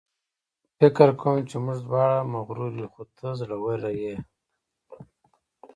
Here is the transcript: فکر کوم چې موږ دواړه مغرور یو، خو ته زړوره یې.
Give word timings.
فکر 0.77 1.09
کوم 1.21 1.37
چې 1.49 1.55
موږ 1.65 1.77
دواړه 1.87 2.17
مغرور 2.33 2.71
یو، 2.81 2.87
خو 2.93 3.03
ته 3.17 3.27
زړوره 3.39 3.91
یې. 4.01 4.15